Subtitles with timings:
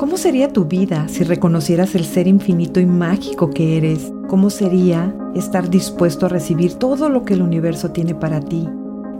[0.00, 4.10] ¿Cómo sería tu vida si reconocieras el ser infinito y mágico que eres?
[4.28, 8.66] ¿Cómo sería estar dispuesto a recibir todo lo que el universo tiene para ti?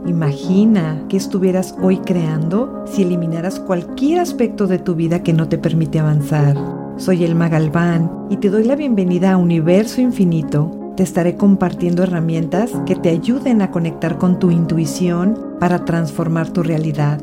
[0.07, 5.59] Imagina que estuvieras hoy creando si eliminaras cualquier aspecto de tu vida que no te
[5.59, 6.57] permite avanzar.
[6.97, 10.93] Soy Elma Galván y te doy la bienvenida a Universo Infinito.
[10.97, 16.63] Te estaré compartiendo herramientas que te ayuden a conectar con tu intuición para transformar tu
[16.63, 17.21] realidad.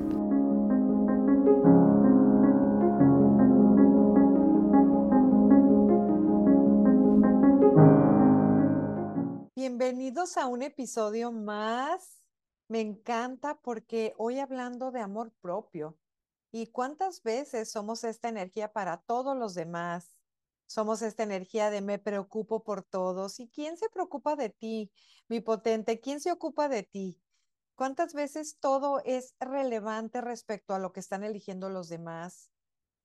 [10.36, 12.22] A un episodio más.
[12.68, 15.98] Me encanta porque hoy hablando de amor propio
[16.52, 20.18] y cuántas veces somos esta energía para todos los demás.
[20.66, 23.40] Somos esta energía de me preocupo por todos.
[23.40, 24.92] ¿Y quién se preocupa de ti,
[25.28, 25.98] mi potente?
[25.98, 27.22] ¿Quién se ocupa de ti?
[27.74, 32.50] ¿Cuántas veces todo es relevante respecto a lo que están eligiendo los demás?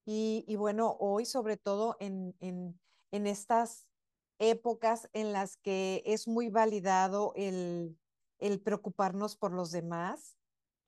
[0.05, 2.77] Y, bueno, hoy sobre todo en, en,
[3.11, 3.87] en estas
[4.39, 7.97] épocas en las que es muy validado el,
[8.39, 10.37] el preocuparnos por los demás,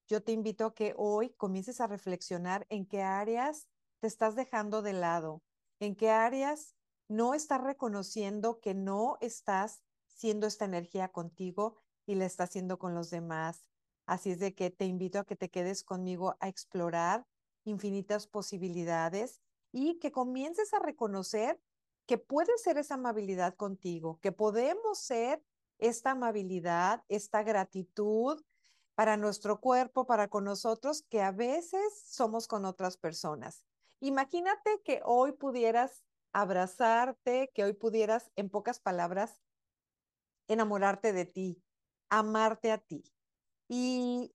[0.07, 3.67] yo te invito a que hoy comiences a reflexionar en qué áreas
[3.99, 5.41] te estás dejando de lado,
[5.79, 6.75] en qué áreas
[7.07, 12.93] no estás reconociendo que no estás siendo esta energía contigo y la estás haciendo con
[12.93, 13.65] los demás.
[14.05, 17.25] Así es de que te invito a que te quedes conmigo a explorar
[17.63, 21.59] infinitas posibilidades y que comiences a reconocer
[22.05, 25.43] que puede ser esa amabilidad contigo, que podemos ser
[25.77, 28.43] esta amabilidad, esta gratitud
[28.95, 33.65] para nuestro cuerpo, para con nosotros, que a veces somos con otras personas.
[33.99, 39.41] Imagínate que hoy pudieras abrazarte, que hoy pudieras, en pocas palabras,
[40.47, 41.63] enamorarte de ti,
[42.09, 43.03] amarte a ti.
[43.67, 44.33] Y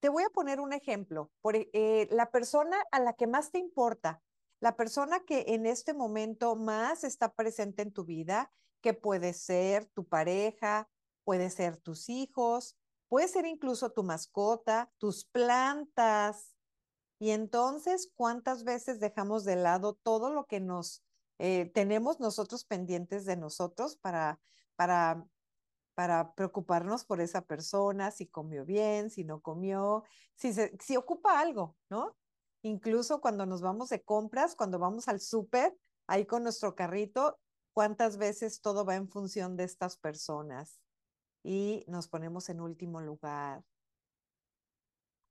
[0.00, 1.30] te voy a poner un ejemplo.
[1.40, 4.22] Por, eh, la persona a la que más te importa,
[4.60, 9.86] la persona que en este momento más está presente en tu vida, que puede ser
[9.86, 10.88] tu pareja,
[11.24, 12.76] puede ser tus hijos,
[13.08, 16.54] puede ser incluso tu mascota, tus plantas.
[17.18, 21.02] Y entonces, ¿cuántas veces dejamos de lado todo lo que nos
[21.38, 24.40] eh, tenemos nosotros pendientes de nosotros para,
[24.74, 25.26] para,
[25.94, 30.04] para preocuparnos por esa persona, si comió bien, si no comió,
[30.34, 32.16] si, si ocupa algo, ¿no?
[32.66, 35.78] Incluso cuando nos vamos de compras, cuando vamos al súper,
[36.08, 37.38] ahí con nuestro carrito,
[37.72, 40.80] cuántas veces todo va en función de estas personas
[41.44, 43.64] y nos ponemos en último lugar.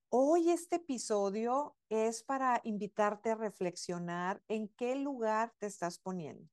[0.08, 6.50] Hoy este episodio es para invitarte a reflexionar en qué lugar te estás poniendo.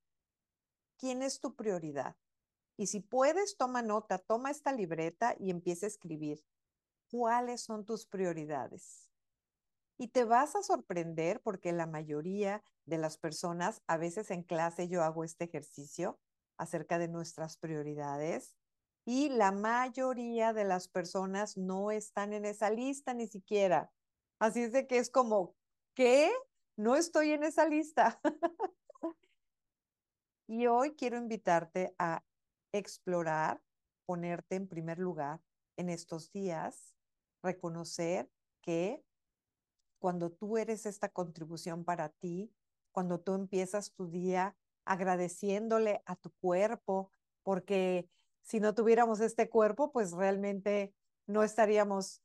[0.99, 2.17] ¿Quién es tu prioridad?
[2.77, 6.45] Y si puedes, toma nota, toma esta libreta y empieza a escribir.
[7.09, 9.12] ¿Cuáles son tus prioridades?
[10.03, 14.89] Y te vas a sorprender porque la mayoría de las personas, a veces en clase
[14.89, 16.19] yo hago este ejercicio
[16.59, 18.57] acerca de nuestras prioridades
[19.07, 23.93] y la mayoría de las personas no están en esa lista ni siquiera.
[24.41, 25.55] Así es de que es como,
[25.95, 26.33] ¿qué?
[26.77, 28.21] No estoy en esa lista.
[30.49, 32.25] y hoy quiero invitarte a
[32.73, 33.63] explorar,
[34.05, 35.41] ponerte en primer lugar
[35.77, 36.93] en estos días,
[37.41, 38.29] reconocer
[38.63, 39.05] que
[40.03, 42.53] cuando tú eres esta contribución para ti,
[42.91, 47.13] cuando tú empiezas tu día agradeciéndole a tu cuerpo,
[47.45, 48.09] porque
[48.41, 50.93] si no tuviéramos este cuerpo, pues realmente
[51.29, 52.21] no estaríamos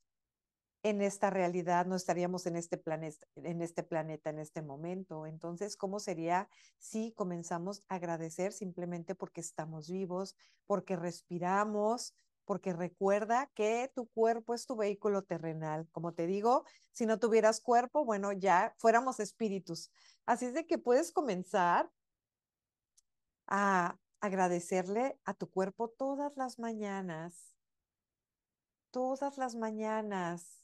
[0.82, 5.28] en esta realidad, no estaríamos en este, planeta, en este planeta en este momento.
[5.28, 6.50] Entonces, ¿cómo sería
[6.80, 12.16] si comenzamos a agradecer simplemente porque estamos vivos, porque respiramos,
[12.48, 15.86] porque recuerda que tu cuerpo es tu vehículo terrenal.
[15.92, 16.64] Como te digo,
[16.94, 19.92] si no tuvieras cuerpo, bueno, ya fuéramos espíritus.
[20.26, 21.92] Así es de que puedes comenzar
[23.48, 27.54] a agradecerle a tu cuerpo todas las mañanas.
[28.92, 30.64] Todas las mañanas.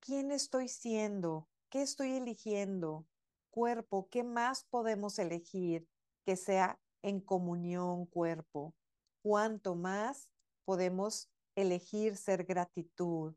[0.00, 1.48] ¿Quién estoy siendo?
[1.68, 3.06] ¿Qué estoy eligiendo?
[3.50, 5.86] Cuerpo, ¿qué más podemos elegir
[6.24, 8.74] que sea en comunión cuerpo?
[9.22, 10.28] ¿Cuánto más
[10.64, 13.34] podemos elegir ser gratitud,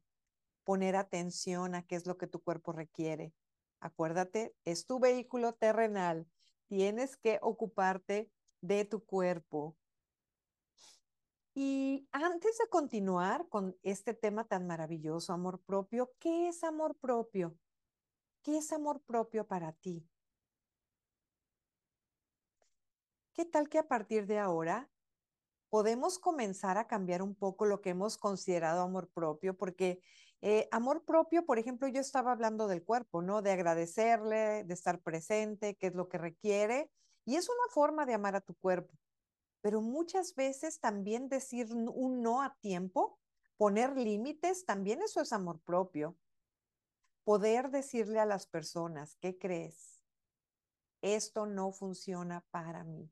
[0.64, 3.34] poner atención a qué es lo que tu cuerpo requiere.
[3.80, 6.28] Acuérdate, es tu vehículo terrenal.
[6.68, 8.30] Tienes que ocuparte
[8.62, 9.78] de tu cuerpo.
[11.54, 17.58] Y antes de continuar con este tema tan maravilloso, amor propio, ¿qué es amor propio?
[18.44, 20.08] ¿Qué es amor propio para ti?
[23.34, 24.90] ¿Qué tal que a partir de ahora
[25.70, 30.02] podemos comenzar a cambiar un poco lo que hemos considerado amor propio, porque
[30.42, 33.42] Eh, amor propio, por ejemplo, yo estaba hablando del cuerpo, ¿no?
[33.42, 36.92] De agradecerle, de estar presente, qué es lo que requiere.
[37.26, 38.94] Y es una forma de amar a tu cuerpo.
[39.62, 43.20] Pero muchas veces también decir un no a tiempo,
[43.58, 46.18] poner límites, también eso es amor propio.
[47.24, 50.04] Poder decirle a las personas, ¿qué crees?
[51.02, 53.12] Esto no funciona para mí.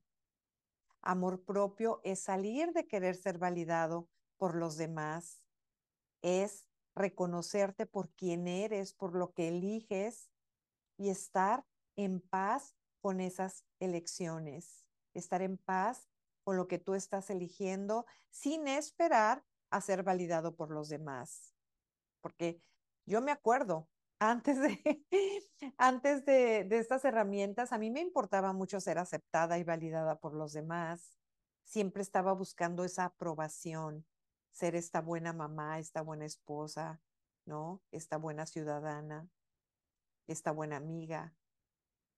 [1.06, 5.44] Amor propio es salir de querer ser validado por los demás,
[6.24, 10.32] es reconocerte por quien eres, por lo que eliges
[10.98, 11.64] y estar
[11.96, 16.10] en paz con esas elecciones, estar en paz
[16.44, 21.54] con lo que tú estás eligiendo sin esperar a ser validado por los demás.
[22.22, 22.62] Porque
[23.06, 23.88] yo me acuerdo,
[24.20, 25.06] antes de,
[25.78, 30.34] antes de, de estas herramientas, a mí me importaba mucho ser aceptada y validada por
[30.34, 31.18] los demás.
[31.64, 34.06] Siempre estaba buscando esa aprobación,
[34.52, 37.02] ser esta buena mamá, esta buena esposa,
[37.46, 37.84] ¿no?
[37.92, 39.28] Esta buena ciudadana,
[40.28, 41.36] esta buena amiga.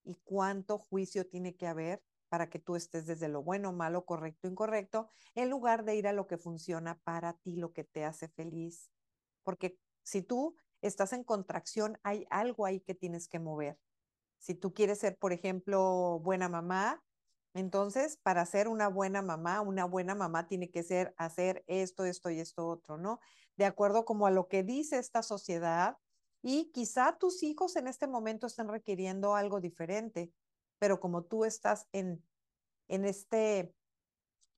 [0.04, 4.48] ¿Y cuánto juicio tiene que haber para que tú estés desde lo bueno, malo, correcto,
[4.48, 8.28] incorrecto, en lugar de ir a lo que funciona para ti, lo que te hace
[8.28, 8.92] feliz?
[9.44, 13.80] Porque si tú estás en contracción, hay algo ahí que tienes que mover.
[14.40, 17.04] Si tú quieres ser, por ejemplo, buena mamá,
[17.54, 22.30] entonces, para ser una buena mamá, una buena mamá tiene que ser hacer esto, esto
[22.30, 23.20] y esto otro, ¿no?
[23.56, 25.98] De acuerdo como a lo que dice esta sociedad
[26.44, 30.32] y quizá tus hijos en este momento están requiriendo algo diferente,
[30.78, 32.24] pero como tú estás en,
[32.88, 33.74] en este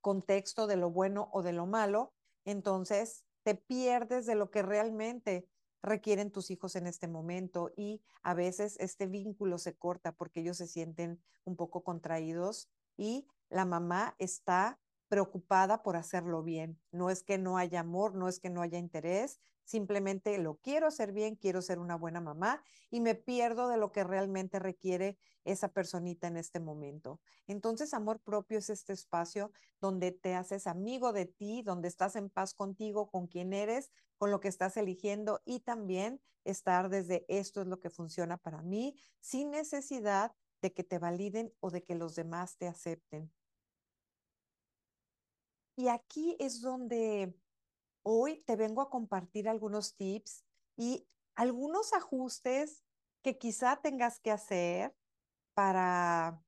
[0.02, 2.14] contexto de lo bueno o de lo malo,
[2.44, 5.48] entonces te pierdes de lo que realmente
[5.82, 10.58] requieren tus hijos en este momento y a veces este vínculo se corta porque ellos
[10.58, 14.80] se sienten un poco contraídos y la mamá está
[15.10, 16.80] preocupada por hacerlo bien.
[16.92, 20.88] No es que no haya amor, no es que no haya interés, simplemente lo quiero
[20.88, 25.18] hacer bien, quiero ser una buena mamá y me pierdo de lo que realmente requiere
[25.44, 27.20] esa personita en este momento.
[27.48, 29.52] Entonces, amor propio es este espacio
[29.82, 34.32] donde te haces amigo de ti, donde estás en paz contigo, con quien eres, con
[34.32, 38.96] lo que estás eligiendo y también estar desde esto es lo que funciona para mí,
[39.20, 43.32] sin necesidad de que te validen o de que los demás te acepten.
[45.80, 47.34] Y aquí es donde
[48.04, 50.44] hoy te vengo a compartir algunos tips
[50.76, 52.84] y algunos ajustes
[53.24, 54.94] que quizá tengas que hacer
[55.54, 56.44] para,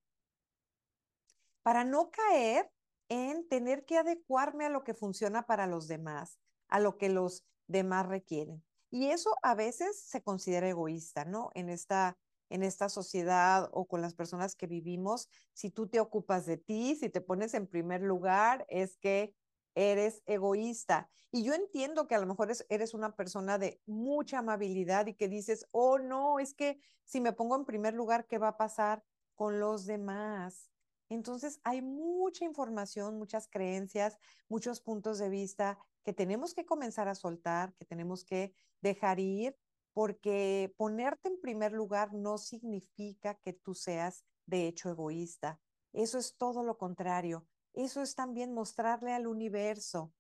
[1.63, 2.73] para no caer
[3.07, 6.37] en tener que adecuarme a lo que funciona para los demás,
[6.67, 8.61] a lo que los demás requieren.
[8.89, 11.51] Y eso a veces se considera egoísta, ¿no?
[11.53, 12.17] En esta
[12.51, 16.95] en esta sociedad o con las personas que vivimos, si tú te ocupas de ti,
[16.95, 19.33] si te pones en primer lugar, es que
[19.73, 21.09] eres egoísta.
[21.31, 25.29] Y yo entiendo que a lo mejor eres una persona de mucha amabilidad y que
[25.29, 29.03] dices, oh, no, es que si me pongo en primer lugar, ¿qué va a pasar
[29.35, 30.69] con los demás?
[31.07, 34.17] Entonces, hay mucha información, muchas creencias,
[34.49, 39.57] muchos puntos de vista que tenemos que comenzar a soltar, que tenemos que dejar ir
[39.93, 45.59] porque ponerte en primer lugar no significa que tú seas de hecho egoísta.
[45.93, 47.45] Eso es todo lo contrario.
[47.73, 50.13] Eso es también mostrarle al universo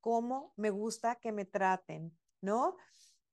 [0.00, 2.76] cómo me gusta que me traten, ¿no?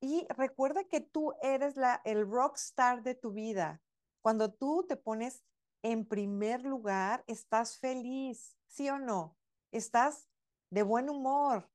[0.01, 3.81] Y recuerda que tú eres la, el rockstar de tu vida.
[4.21, 5.43] Cuando tú te pones
[5.83, 9.37] en primer lugar, estás feliz, ¿sí o no?
[9.71, 10.27] Estás
[10.69, 11.69] de buen humor,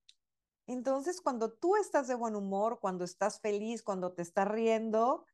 [0.73, 5.25] entonces, cuando tú estás de buen humor, cuando estás feliz, cuando te estás riendo,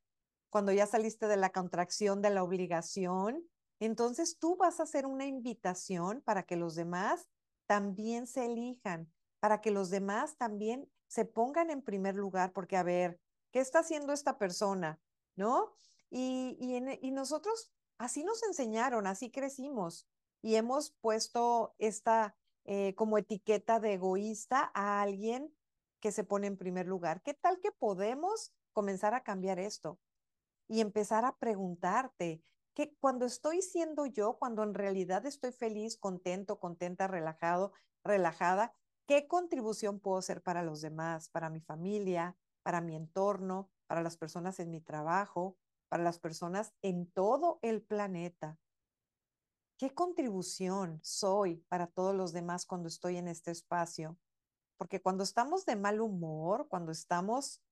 [0.50, 3.46] cuando ya saliste de la contracción de la obligación,
[3.78, 7.28] entonces tú vas a hacer una invitación para que los demás
[7.66, 12.82] también se elijan, para que los demás también se pongan en primer lugar, porque a
[12.82, 13.20] ver,
[13.52, 14.98] ¿qué está haciendo esta persona?
[15.36, 15.76] ¿No?
[16.08, 20.08] Y, y, y nosotros así nos enseñaron, así crecimos
[20.40, 22.36] y hemos puesto esta
[22.66, 25.54] eh, como etiqueta de egoísta a alguien
[26.00, 27.22] que se pone en primer lugar.
[27.22, 30.00] ¿Qué tal que podemos comenzar a cambiar esto
[30.68, 32.42] y empezar a preguntarte
[32.74, 37.72] que cuando estoy siendo yo, cuando en realidad estoy feliz, contento, contenta, relajado,
[38.04, 38.74] relajada,
[39.06, 44.16] qué contribución puedo hacer para los demás, para mi familia, para mi entorno, para las
[44.16, 45.56] personas en mi trabajo,
[45.88, 48.58] para las personas en todo el planeta?
[49.78, 54.16] ¿Qué contribución soy para todos los demás cuando estoy en este espacio?
[54.78, 57.62] Porque cuando estamos de mal humor, cuando estamos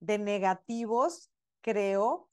[0.00, 1.30] de negativos,
[1.60, 2.28] creo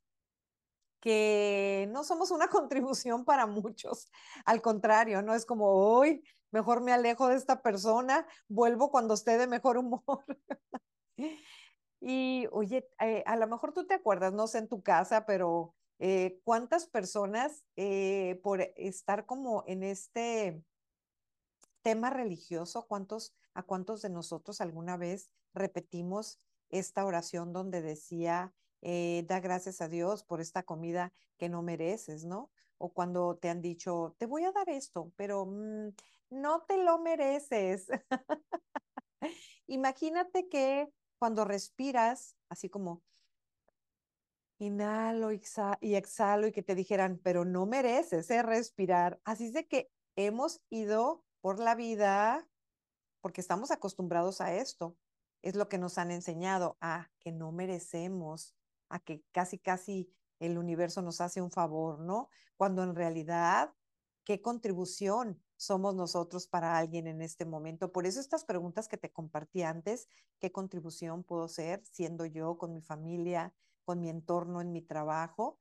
[1.00, 4.10] que no somos una contribución para muchos.
[4.44, 9.38] Al contrario, no es como hoy, mejor me alejo de esta persona, vuelvo cuando esté
[9.38, 10.26] de mejor humor.
[12.08, 15.74] Y oye, eh, a lo mejor tú te acuerdas, no sé en tu casa, pero
[16.00, 20.64] eh, cuántas personas eh, por estar como en este
[21.82, 29.40] tema religioso, cuántos, a cuántos de nosotros alguna vez repetimos esta oración donde decía, da
[29.40, 32.52] gracias a Dios por esta comida que no mereces, ¿no?
[32.78, 35.90] O cuando te han dicho, te voy a dar esto, pero mm,
[36.30, 37.88] no te lo mereces.
[39.68, 43.02] Imagínate que cuando respiras, así como
[44.58, 48.42] inhalo y exhalo y que te dijeran, pero no mereces ¿eh?
[48.42, 49.20] respirar.
[49.24, 52.48] Así es de que hemos ido por la vida
[53.22, 54.96] porque estamos acostumbrados a esto.
[55.42, 58.56] Es lo que nos han enseñado, a que no merecemos,
[58.90, 62.30] a que casi, casi el universo nos hace un favor, ¿no?
[62.58, 63.74] Cuando en realidad,
[64.24, 67.92] ¿qué contribución somos nosotros para alguien en este momento?
[67.92, 70.08] Por eso estas preguntas que te compartí antes,
[70.40, 73.54] ¿qué contribución puedo ser siendo yo con mi familia,
[73.86, 75.58] con mi entorno, en mi trabajo?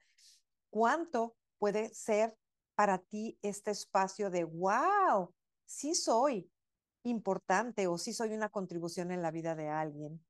[0.71, 2.37] ¿Cuánto puede ser
[2.75, 5.33] para ti este espacio de, wow,
[5.65, 6.51] sí soy
[7.05, 10.25] importante o sí soy una contribución en la vida de alguien?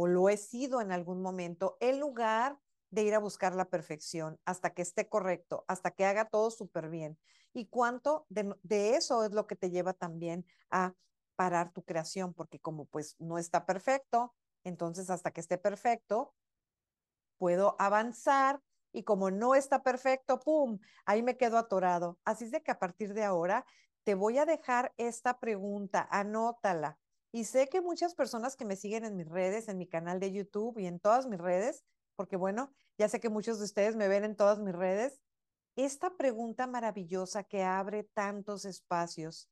[0.00, 2.56] o lo he sido en algún momento, en lugar
[2.90, 6.88] de ir a buscar la perfección hasta que esté correcto, hasta que haga todo súper
[6.88, 7.18] bien.
[7.52, 10.94] ¿Y cuánto de, de, eso es lo que te lleva también a
[11.34, 12.32] parar tu creación?
[12.32, 16.32] Porque como pues no está perfecto, entonces hasta que esté perfecto,
[17.38, 18.60] puedo avanzar
[18.92, 20.78] y como no está perfecto, ¡pum!
[21.06, 22.18] Ahí me quedo atorado.
[22.24, 23.64] Así es de que a partir de ahora
[24.04, 26.98] te voy a dejar esta pregunta, anótala.
[27.30, 30.32] Y sé que muchas personas que me siguen en mis redes, en mi canal de
[30.32, 31.84] YouTube y en todas mis redes,
[32.16, 35.20] porque bueno, ya sé que muchos de ustedes me ven en todas mis redes.
[35.76, 39.48] Esta pregunta maravillosa que abre tantos espacios,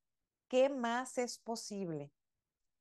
[0.48, 2.10] ¿qué más es posible?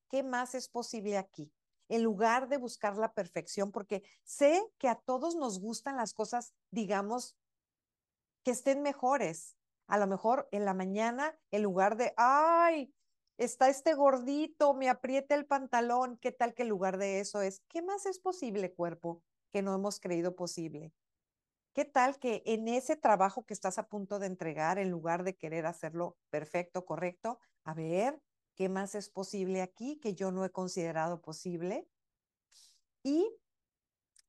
[0.10, 1.52] ¿Qué más es posible aquí?
[1.88, 6.54] En lugar de buscar la perfección, porque sé que a todos nos gustan las cosas,
[6.72, 7.38] digamos,
[8.44, 9.56] que estén mejores.
[9.88, 12.94] A lo mejor en la mañana, en lugar de, ay,
[13.38, 17.62] está este gordito, me aprieta el pantalón, ¿qué tal que en lugar de eso es,
[17.68, 19.24] ¿qué más es posible, cuerpo?
[19.56, 20.92] que no hemos creído posible.
[21.74, 25.38] ¿Qué tal que en ese trabajo que estás a punto de entregar, en lugar de
[25.38, 28.20] querer hacerlo perfecto, correcto, a ver,
[28.56, 31.88] ¿qué más es posible aquí que yo no he considerado posible?
[33.04, 33.30] Y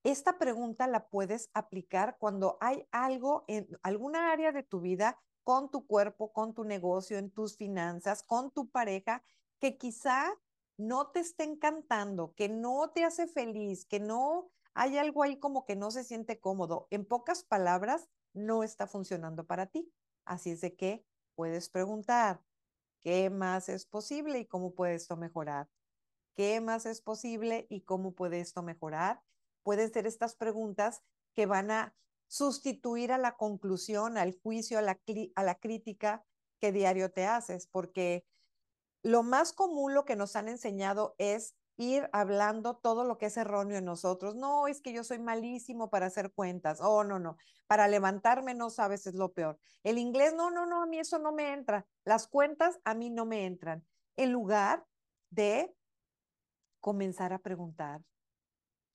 [0.04, 5.70] esta pregunta la puedes aplicar cuando hay algo en alguna área de tu vida con
[5.70, 9.22] tu cuerpo, con tu negocio, en tus finanzas, con tu pareja,
[9.58, 10.34] que quizá
[10.76, 15.64] no te esté encantando, que no te hace feliz, que no hay algo ahí como
[15.64, 16.86] que no se siente cómodo.
[16.90, 19.90] En pocas palabras, no está funcionando para ti.
[20.24, 22.42] Así es de que puedes preguntar,
[23.00, 25.68] ¿qué más es posible y cómo puede esto mejorar?
[26.34, 29.22] ¿Qué más es posible y cómo puede esto mejorar?
[29.62, 31.02] Pueden ser estas preguntas
[31.34, 31.96] que van a
[32.28, 35.00] sustituir a la conclusión, al juicio, a la,
[35.34, 36.24] a la crítica
[36.60, 38.26] que diario te haces, porque
[39.02, 43.36] lo más común lo que nos han enseñado es ir hablando todo lo que es
[43.36, 44.34] erróneo en nosotros.
[44.34, 46.80] No, es que yo soy malísimo para hacer cuentas.
[46.80, 47.36] Oh, no, no.
[47.66, 49.58] Para levantarme no sabes es lo peor.
[49.82, 51.86] El inglés, no, no, no, a mí eso no me entra.
[52.04, 53.84] Las cuentas a mí no me entran.
[54.16, 54.86] En lugar
[55.30, 55.74] de
[56.80, 58.00] comenzar a preguntar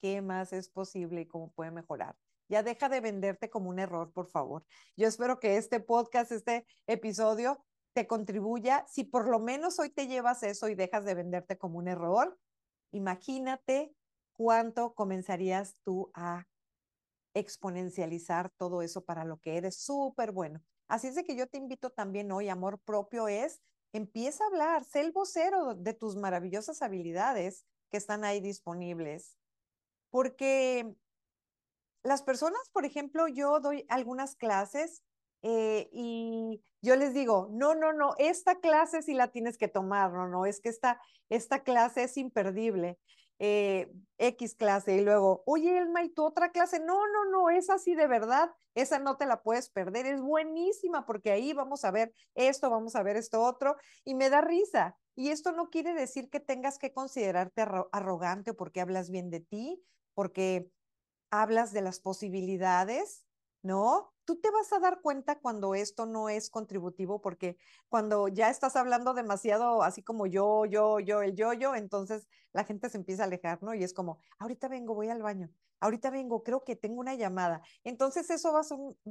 [0.00, 2.16] qué más es posible y cómo puede mejorar.
[2.48, 4.64] Ya deja de venderte como un error, por favor.
[4.96, 8.84] Yo espero que este podcast, este episodio, te contribuya.
[8.88, 12.38] Si por lo menos hoy te llevas eso y dejas de venderte como un error,
[12.92, 13.94] Imagínate
[14.32, 16.46] cuánto comenzarías tú a
[17.34, 20.62] exponencializar todo eso para lo que eres súper bueno.
[20.88, 24.84] Así es de que yo te invito también hoy, amor propio es, empieza a hablar,
[24.84, 29.38] sé el vocero de tus maravillosas habilidades que están ahí disponibles.
[30.10, 30.94] Porque
[32.02, 35.02] las personas, por ejemplo, yo doy algunas clases
[35.42, 40.12] eh, y yo les digo, no, no, no, esta clase sí la tienes que tomar,
[40.12, 42.98] no, no, es que esta, esta clase es imperdible.
[43.44, 46.78] Eh, X clase y luego, oye Elma, ¿y tu otra clase?
[46.78, 51.06] No, no, no, es así de verdad, esa no te la puedes perder, es buenísima
[51.06, 54.96] porque ahí vamos a ver esto, vamos a ver esto otro y me da risa.
[55.16, 59.82] Y esto no quiere decir que tengas que considerarte arrogante porque hablas bien de ti,
[60.14, 60.70] porque
[61.30, 63.26] hablas de las posibilidades
[63.62, 64.12] ¿no?
[64.24, 67.56] Tú te vas a dar cuenta cuando esto no es contributivo, porque
[67.88, 72.64] cuando ya estás hablando demasiado así como yo, yo, yo, el yo, yo, entonces la
[72.64, 73.74] gente se empieza a alejar, ¿no?
[73.74, 75.50] Y es como, ahorita vengo, voy al baño,
[75.80, 77.62] ahorita vengo, creo que tengo una llamada.
[77.84, 78.60] Entonces eso va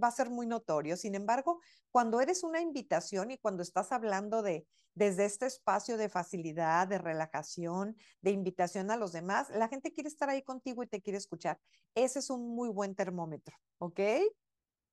[0.07, 0.95] a ser, muy notorio.
[0.95, 1.59] Sin embargo,
[1.91, 6.97] cuando eres una invitación y cuando estás hablando de desde este espacio de facilidad, de
[6.97, 11.17] relajación, de invitación a los demás, la gente quiere estar ahí contigo y te quiere
[11.17, 11.59] escuchar.
[11.95, 13.99] Ese es un muy buen termómetro, ¿ok?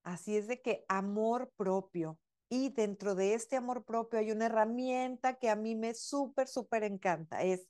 [0.09, 2.19] Así es de que amor propio.
[2.49, 6.83] Y dentro de este amor propio hay una herramienta que a mí me súper, súper
[6.83, 7.43] encanta.
[7.43, 7.69] Es,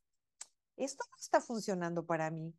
[0.77, 2.55] esto no está funcionando para mí.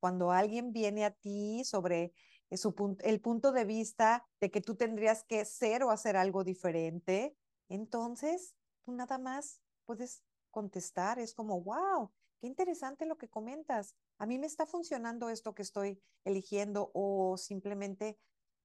[0.00, 2.14] Cuando alguien viene a ti sobre
[2.50, 7.36] su el punto de vista de que tú tendrías que ser o hacer algo diferente,
[7.68, 11.20] entonces tú nada más puedes contestar.
[11.20, 13.94] Es como, wow, qué interesante lo que comentas.
[14.18, 18.18] A mí me está funcionando esto que estoy eligiendo o simplemente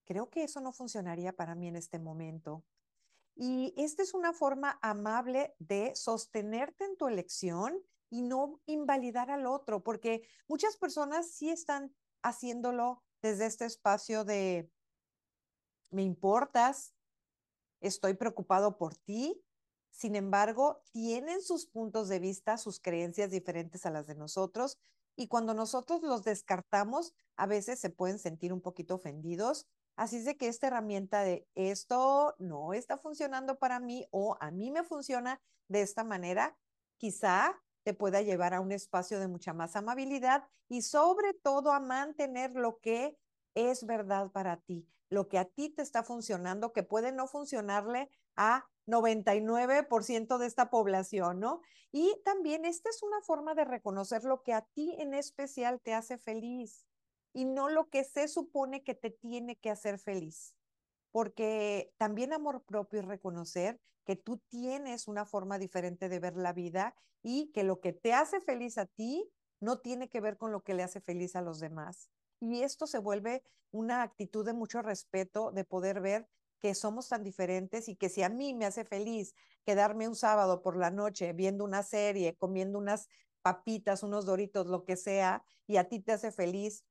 [0.08, 2.64] creo que eso no funcionaría para mí en este momento.
[3.36, 9.46] Y esta es una forma amable de sostenerte en tu elección y no invalidar al
[9.46, 14.72] otro, porque muchas personas sí están haciéndolo desde este espacio de
[15.92, 16.94] me importas,
[17.80, 19.44] estoy preocupado por ti,
[19.92, 24.78] sin embargo, tienen sus puntos de vista, sus creencias diferentes a las de nosotros,
[25.16, 29.68] y cuando nosotros los descartamos, a veces se pueden sentir un poquito ofendidos.
[29.98, 34.52] Así es de que esta herramienta de esto no está funcionando para mí o a
[34.52, 36.56] mí me funciona de esta manera,
[36.98, 41.80] quizá te pueda llevar a un espacio de mucha más amabilidad y sobre todo a
[41.80, 43.18] mantener lo que
[43.56, 48.12] es verdad para ti, lo que a ti te está funcionando, que puede no funcionarle
[48.36, 51.62] a 99% de esta población, ¿no?
[51.92, 55.96] Y también esta es una forma de reconocer lo que a ti en especial te
[55.96, 56.86] hace feliz
[57.34, 60.56] y no lo que se supone que te tiene que hacer feliz.
[61.12, 66.54] Porque también amor propio es reconocer que tú tienes una forma diferente de ver la
[66.54, 69.30] vida y que lo que te hace feliz a ti
[69.60, 72.10] no tiene que ver con lo que le hace feliz a los demás.
[72.40, 76.28] Y esto se vuelve una actitud de mucho respeto, de poder ver
[76.60, 79.34] que somos tan diferentes y que si a mí me hace feliz
[79.66, 83.08] quedarme un sábado por la noche viendo una serie, comiendo unas
[83.42, 86.84] papitas, unos doritos, lo que sea, y a ti te hace feliz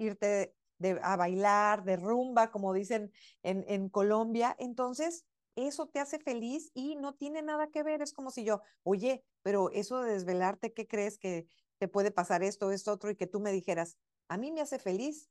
[0.00, 0.54] irte
[1.02, 6.96] a bailar, de rumba, como dicen en, en Colombia, entonces eso te hace feliz y
[6.96, 8.02] no tiene nada que ver.
[8.02, 11.46] Es como si yo, oye, pero eso de desvelarte, ¿qué crees que
[11.78, 13.10] te puede pasar esto, esto, otro?
[13.10, 13.96] Y que tú me dijeras,
[14.28, 15.30] a mí me hace feliz.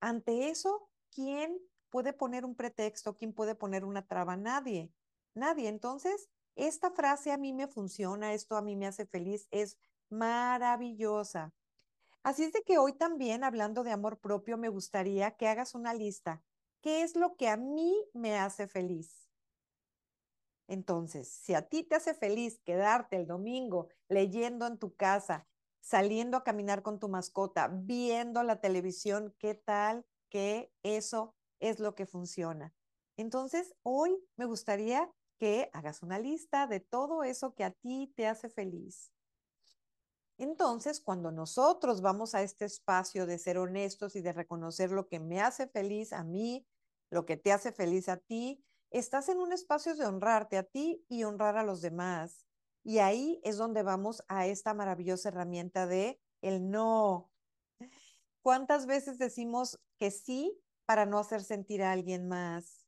[0.00, 1.58] Ante eso, ¿quién
[1.90, 3.16] puede poner un pretexto?
[3.16, 4.36] ¿Quién puede poner una traba?
[4.36, 4.92] Nadie,
[5.34, 5.68] nadie.
[5.68, 11.52] Entonces, esta frase a mí me funciona, esto a mí me hace feliz, es maravillosa.
[12.28, 15.94] Así es de que hoy también, hablando de amor propio, me gustaría que hagas una
[15.94, 16.44] lista.
[16.82, 19.30] ¿Qué es lo que a mí me hace feliz?
[20.66, 25.48] Entonces, si a ti te hace feliz quedarte el domingo leyendo en tu casa,
[25.80, 31.94] saliendo a caminar con tu mascota, viendo la televisión, ¿qué tal que eso es lo
[31.94, 32.74] que funciona?
[33.16, 38.26] Entonces, hoy me gustaría que hagas una lista de todo eso que a ti te
[38.26, 39.14] hace feliz.
[40.38, 45.18] Entonces, cuando nosotros vamos a este espacio de ser honestos y de reconocer lo que
[45.18, 46.64] me hace feliz a mí,
[47.10, 51.04] lo que te hace feliz a ti, estás en un espacio de honrarte a ti
[51.08, 52.46] y honrar a los demás.
[52.84, 57.32] Y ahí es donde vamos a esta maravillosa herramienta de el no.
[58.40, 62.86] ¿Cuántas veces decimos que sí para no hacer sentir a alguien más?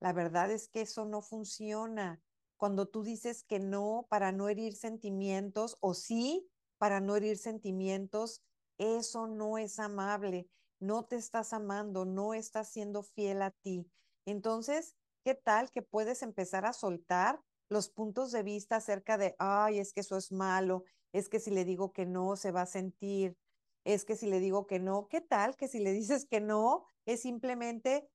[0.00, 2.20] La verdad es que eso no funciona.
[2.56, 8.42] Cuando tú dices que no para no herir sentimientos o sí para no herir sentimientos,
[8.78, 10.48] eso no es amable.
[10.80, 13.90] No te estás amando, no estás siendo fiel a ti.
[14.26, 19.78] Entonces, ¿qué tal que puedes empezar a soltar los puntos de vista acerca de, ay,
[19.78, 22.66] es que eso es malo, es que si le digo que no, se va a
[22.66, 23.36] sentir,
[23.84, 26.86] es que si le digo que no, ¿qué tal que si le dices que no,
[27.06, 28.08] es simplemente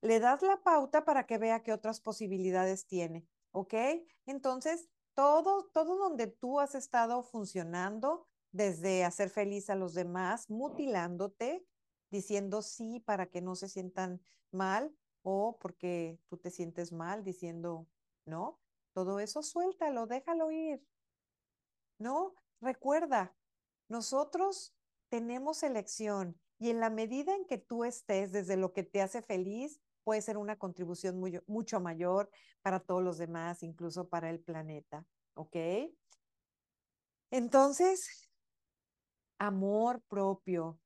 [0.00, 3.74] le das la pauta para que vea qué otras posibilidades tiene, ¿ok?
[4.26, 11.66] Entonces, todo, todo donde tú has estado funcionando, desde hacer feliz a los demás, mutilándote,
[12.10, 17.86] diciendo sí para que no se sientan mal, o porque tú te sientes mal diciendo,
[18.26, 18.60] no,
[18.92, 20.84] todo eso suéltalo, déjalo ir.
[21.98, 23.34] No, recuerda,
[23.88, 24.74] nosotros
[25.08, 29.22] tenemos elección y en la medida en que tú estés desde lo que te hace
[29.22, 32.30] feliz, puede ser una contribución mucho mayor
[32.62, 35.04] para todos los demás, incluso para el planeta.
[35.34, 35.56] ¿Ok?
[37.30, 38.28] Entonces,
[39.38, 40.78] amor propio.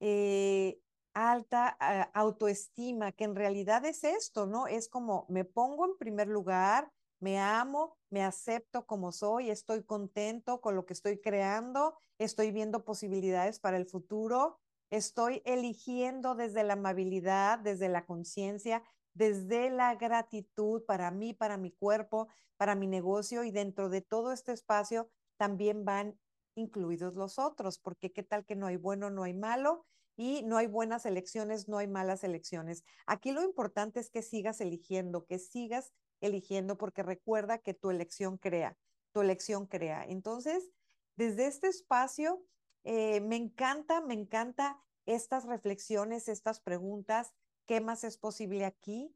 [0.00, 0.78] Eh,
[1.14, 4.66] alta eh, autoestima, que en realidad es esto, ¿no?
[4.66, 10.60] Es como me pongo en primer lugar, me amo, me acepto como soy, estoy contento
[10.60, 16.74] con lo que estoy creando, estoy viendo posibilidades para el futuro, estoy eligiendo desde la
[16.74, 18.82] amabilidad, desde la conciencia,
[19.14, 24.32] desde la gratitud para mí, para mi cuerpo, para mi negocio y dentro de todo
[24.32, 26.18] este espacio también van
[26.54, 29.84] incluidos los otros, porque qué tal que no hay bueno, no hay malo
[30.16, 32.82] y no hay buenas elecciones, no hay malas elecciones.
[33.06, 38.38] Aquí lo importante es que sigas eligiendo, que sigas eligiendo, porque recuerda que tu elección
[38.38, 38.76] crea,
[39.12, 40.04] tu elección crea.
[40.06, 40.70] Entonces,
[41.16, 42.42] desde este espacio,
[42.88, 47.34] eh, me encanta, me encanta estas reflexiones, estas preguntas,
[47.66, 49.12] ¿qué más es posible aquí?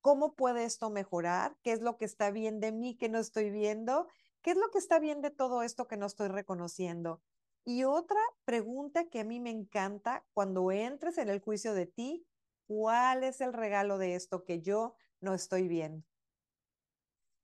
[0.00, 1.58] ¿Cómo puede esto mejorar?
[1.64, 4.06] ¿Qué es lo que está bien de mí que no estoy viendo?
[4.40, 7.20] ¿Qué es lo que está bien de todo esto que no estoy reconociendo?
[7.64, 12.24] Y otra pregunta que a mí me encanta, cuando entres en el juicio de ti,
[12.68, 16.06] ¿cuál es el regalo de esto que yo no estoy viendo?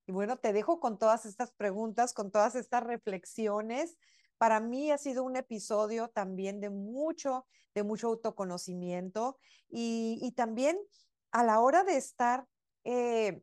[0.06, 3.98] Y bueno, te dejo con todas estas preguntas, con todas estas reflexiones.
[4.38, 10.78] Para mí ha sido un episodio también de mucho, de mucho autoconocimiento y, también
[11.32, 12.46] a la hora de estar
[12.84, 13.42] eh,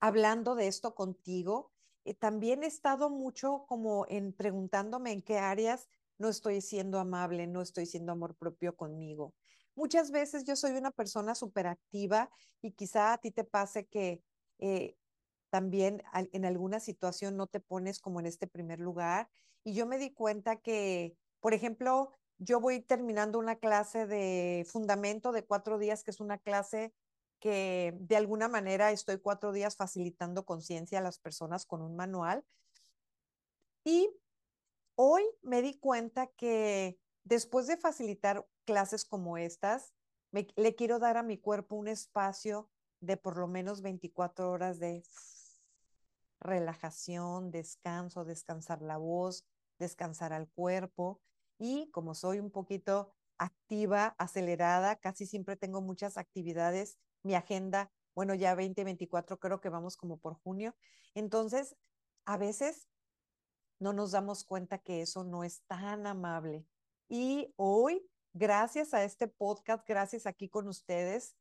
[0.00, 1.72] hablando de esto contigo,
[2.04, 7.46] eh, también he estado mucho como en preguntándome en qué áreas no estoy siendo amable,
[7.46, 9.34] no estoy siendo amor propio conmigo.
[9.74, 12.30] Muchas veces yo soy una persona súper activa
[12.62, 14.22] y quizá a ti te pase que
[14.58, 14.96] eh,
[15.50, 19.28] también en alguna situación no te pones como en este primer lugar.
[19.66, 25.32] Y yo me di cuenta que, por ejemplo, yo voy terminando una clase de fundamento
[25.32, 26.94] de cuatro días, que es una clase
[27.40, 32.44] que de alguna manera estoy cuatro días facilitando conciencia a las personas con un manual.
[33.82, 34.08] Y
[34.94, 39.94] hoy me di cuenta que después de facilitar clases como estas,
[40.30, 45.02] le quiero dar a mi cuerpo un espacio de por lo menos 24 horas de
[46.38, 49.44] relajación, descanso, descansar la voz,
[49.78, 51.20] descansar al cuerpo.
[51.58, 56.98] Y como soy un poquito activa, acelerada, casi siempre tengo muchas actividades.
[57.22, 60.74] Mi agenda, bueno, ya 2024 creo que vamos como por junio.
[61.14, 61.76] Entonces,
[62.24, 62.88] a veces
[63.78, 66.66] no nos damos cuenta que eso no es tan amable.
[67.08, 71.36] Y hoy, gracias a este podcast, gracias aquí con ustedes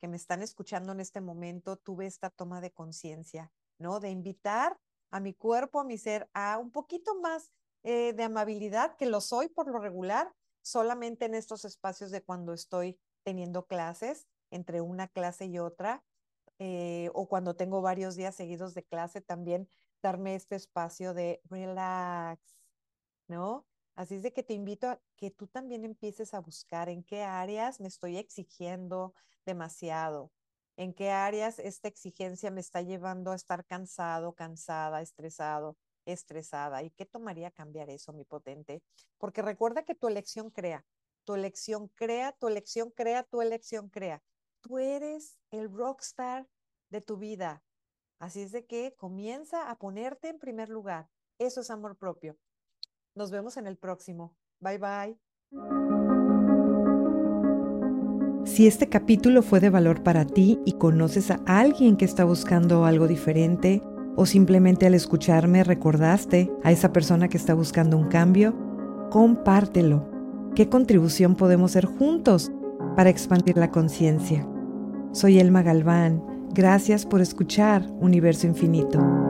[0.00, 4.00] que me están escuchando en este momento, tuve esta toma de conciencia ¿no?
[4.00, 4.78] De invitar
[5.10, 7.52] a mi cuerpo, a mi ser, a un poquito más
[7.84, 12.54] eh, de amabilidad, que lo soy por lo regular, solamente en estos espacios de cuando
[12.54, 16.02] estoy teniendo clases, entre una clase y otra,
[16.58, 19.68] eh, o cuando tengo varios días seguidos de clase, también
[20.02, 22.40] darme este espacio de relax,
[23.28, 23.66] ¿no?
[23.96, 27.22] Así es de que te invito a que tú también empieces a buscar en qué
[27.22, 30.32] áreas me estoy exigiendo demasiado,
[30.76, 36.82] en qué áreas esta exigencia me está llevando a estar cansado, cansada, estresado, estresada.
[36.82, 38.82] ¿Y qué tomaría cambiar eso, mi potente?
[39.18, 40.84] Porque recuerda que tu elección crea,
[41.24, 44.22] tu elección crea, tu elección crea, tu elección crea.
[44.60, 46.48] Tú eres el rockstar
[46.90, 47.62] de tu vida.
[48.18, 51.08] Así es de que comienza a ponerte en primer lugar.
[51.38, 52.38] Eso es amor propio.
[53.14, 54.36] Nos vemos en el próximo.
[54.60, 55.18] Bye bye.
[58.44, 62.84] Si este capítulo fue de valor para ti y conoces a alguien que está buscando
[62.84, 63.82] algo diferente,
[64.16, 68.54] o simplemente al escucharme recordaste a esa persona que está buscando un cambio,
[69.10, 70.08] compártelo.
[70.54, 72.52] ¿Qué contribución podemos hacer juntos
[72.96, 74.46] para expandir la conciencia?
[75.12, 76.22] Soy Elma Galván.
[76.52, 79.23] Gracias por escuchar Universo Infinito.